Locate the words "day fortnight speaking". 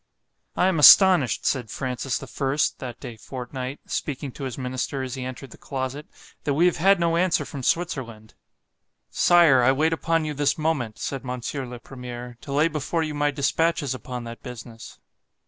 2.99-4.31